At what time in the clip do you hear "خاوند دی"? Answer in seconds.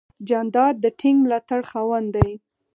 1.69-2.31